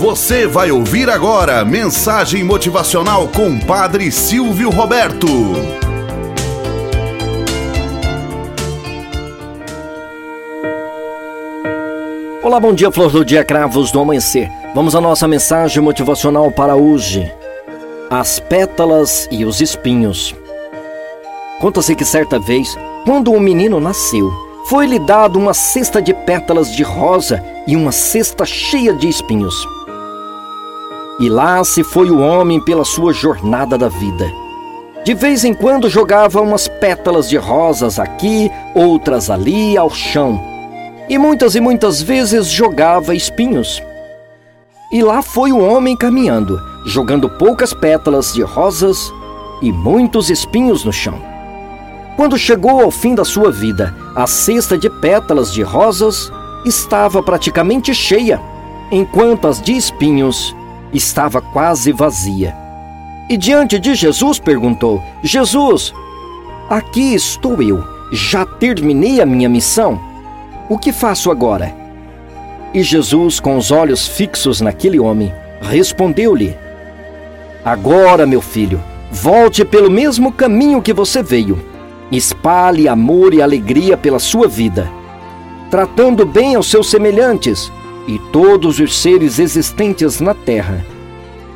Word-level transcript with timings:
Você 0.00 0.46
vai 0.46 0.70
ouvir 0.70 1.10
agora 1.10 1.62
mensagem 1.62 2.42
motivacional 2.42 3.28
com 3.28 3.58
Padre 3.58 4.10
Silvio 4.10 4.70
Roberto. 4.70 5.26
Olá, 12.42 12.58
bom 12.58 12.72
dia, 12.72 12.90
flor 12.90 13.10
do 13.10 13.22
dia, 13.22 13.44
cravos 13.44 13.92
do 13.92 14.00
amanhecer. 14.00 14.50
Vamos 14.74 14.94
à 14.94 15.02
nossa 15.02 15.28
mensagem 15.28 15.82
motivacional 15.82 16.50
para 16.50 16.74
hoje. 16.74 17.30
As 18.08 18.40
pétalas 18.40 19.28
e 19.30 19.44
os 19.44 19.60
espinhos. 19.60 20.34
Conta-se 21.60 21.94
que 21.94 22.06
certa 22.06 22.38
vez, 22.38 22.74
quando 23.04 23.32
um 23.32 23.38
menino 23.38 23.78
nasceu, 23.78 24.32
foi-lhe 24.64 24.98
dado 24.98 25.38
uma 25.38 25.52
cesta 25.52 26.00
de 26.00 26.14
pétalas 26.14 26.74
de 26.74 26.82
rosa 26.82 27.44
e 27.66 27.76
uma 27.76 27.92
cesta 27.92 28.46
cheia 28.46 28.94
de 28.94 29.06
espinhos. 29.06 29.54
E 31.20 31.28
lá 31.28 31.62
se 31.62 31.84
foi 31.84 32.10
o 32.10 32.18
homem 32.18 32.58
pela 32.58 32.82
sua 32.82 33.12
jornada 33.12 33.76
da 33.76 33.90
vida. 33.90 34.32
De 35.04 35.12
vez 35.12 35.44
em 35.44 35.52
quando 35.52 35.86
jogava 35.86 36.40
umas 36.40 36.66
pétalas 36.66 37.28
de 37.28 37.36
rosas 37.36 37.98
aqui, 37.98 38.50
outras 38.74 39.28
ali 39.28 39.76
ao 39.76 39.90
chão. 39.90 40.42
E 41.10 41.18
muitas 41.18 41.54
e 41.54 41.60
muitas 41.60 42.00
vezes 42.00 42.46
jogava 42.46 43.14
espinhos. 43.14 43.82
E 44.90 45.02
lá 45.02 45.20
foi 45.20 45.52
o 45.52 45.58
homem 45.58 45.94
caminhando, 45.94 46.58
jogando 46.86 47.28
poucas 47.28 47.74
pétalas 47.74 48.32
de 48.32 48.40
rosas 48.40 49.12
e 49.60 49.70
muitos 49.70 50.30
espinhos 50.30 50.86
no 50.86 50.92
chão. 50.92 51.20
Quando 52.16 52.38
chegou 52.38 52.80
ao 52.80 52.90
fim 52.90 53.14
da 53.14 53.26
sua 53.26 53.52
vida, 53.52 53.94
a 54.16 54.26
cesta 54.26 54.78
de 54.78 54.88
pétalas 54.88 55.52
de 55.52 55.62
rosas 55.62 56.32
estava 56.64 57.22
praticamente 57.22 57.94
cheia, 57.94 58.40
enquanto 58.90 59.46
as 59.46 59.60
de 59.60 59.76
espinhos 59.76 60.54
estava 60.92 61.40
quase 61.40 61.92
vazia. 61.92 62.54
E 63.28 63.36
diante 63.36 63.78
de 63.78 63.94
Jesus 63.94 64.38
perguntou: 64.38 65.02
Jesus, 65.22 65.94
aqui 66.68 67.14
estou 67.14 67.62
eu, 67.62 67.84
já 68.12 68.44
terminei 68.44 69.20
a 69.20 69.26
minha 69.26 69.48
missão. 69.48 70.00
O 70.68 70.78
que 70.78 70.92
faço 70.92 71.30
agora? 71.30 71.74
E 72.72 72.82
Jesus, 72.82 73.40
com 73.40 73.56
os 73.56 73.70
olhos 73.70 74.06
fixos 74.06 74.60
naquele 74.60 74.98
homem, 74.98 75.32
respondeu-lhe: 75.60 76.56
Agora, 77.64 78.26
meu 78.26 78.40
filho, 78.40 78.82
volte 79.10 79.64
pelo 79.64 79.90
mesmo 79.90 80.32
caminho 80.32 80.82
que 80.82 80.92
você 80.92 81.22
veio. 81.22 81.64
Espalhe 82.10 82.88
amor 82.88 83.32
e 83.32 83.40
alegria 83.40 83.96
pela 83.96 84.18
sua 84.18 84.48
vida, 84.48 84.90
tratando 85.70 86.26
bem 86.26 86.56
aos 86.56 86.68
seus 86.68 86.90
semelhantes 86.90 87.70
e 88.10 88.18
todos 88.32 88.80
os 88.80 88.98
seres 88.98 89.38
existentes 89.38 90.20
na 90.20 90.34
terra. 90.34 90.84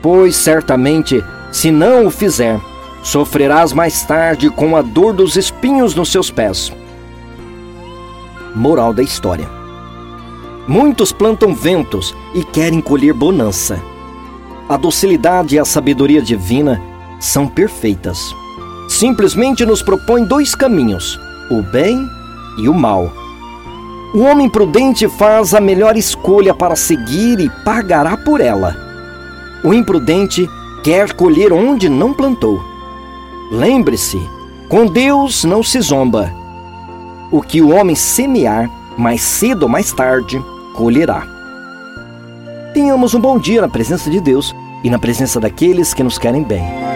Pois 0.00 0.36
certamente, 0.36 1.22
se 1.50 1.72
não 1.72 2.06
o 2.06 2.10
fizer, 2.10 2.60
sofrerás 3.02 3.72
mais 3.72 4.04
tarde 4.04 4.48
com 4.48 4.76
a 4.76 4.82
dor 4.82 5.12
dos 5.12 5.34
espinhos 5.34 5.96
nos 5.96 6.12
seus 6.12 6.30
pés. 6.30 6.72
Moral 8.54 8.94
da 8.94 9.02
história: 9.02 9.48
Muitos 10.68 11.10
plantam 11.10 11.52
ventos 11.52 12.14
e 12.32 12.44
querem 12.44 12.80
colher 12.80 13.12
bonança. 13.12 13.82
A 14.68 14.76
docilidade 14.76 15.56
e 15.56 15.58
a 15.58 15.64
sabedoria 15.64 16.22
divina 16.22 16.80
são 17.18 17.48
perfeitas. 17.48 18.32
Simplesmente 18.88 19.66
nos 19.66 19.82
propõe 19.82 20.24
dois 20.24 20.54
caminhos: 20.54 21.18
o 21.50 21.60
bem 21.60 22.06
e 22.56 22.68
o 22.68 22.74
mal 22.74 23.25
o 24.14 24.20
homem 24.20 24.48
prudente 24.48 25.08
faz 25.08 25.54
a 25.54 25.60
melhor 25.60 25.96
escolha 25.96 26.54
para 26.54 26.76
seguir 26.76 27.40
e 27.40 27.50
pagará 27.64 28.16
por 28.16 28.40
ela. 28.40 28.76
O 29.62 29.74
imprudente 29.74 30.48
quer 30.82 31.12
colher 31.12 31.52
onde 31.52 31.88
não 31.88 32.12
plantou. 32.12 32.62
Lembre-se, 33.50 34.20
com 34.68 34.86
Deus 34.86 35.44
não 35.44 35.62
se 35.62 35.80
zomba. 35.80 36.32
O 37.30 37.40
que 37.42 37.60
o 37.60 37.74
homem 37.74 37.96
semear, 37.96 38.70
mais 38.96 39.20
cedo 39.20 39.64
ou 39.64 39.68
mais 39.68 39.92
tarde, 39.92 40.42
colherá. 40.74 41.26
Tenhamos 42.72 43.14
um 43.14 43.20
bom 43.20 43.38
dia 43.38 43.60
na 43.60 43.68
presença 43.68 44.10
de 44.10 44.20
Deus 44.20 44.54
e 44.84 44.90
na 44.90 44.98
presença 44.98 45.40
daqueles 45.40 45.92
que 45.92 46.02
nos 46.02 46.18
querem 46.18 46.42
bem. 46.42 46.95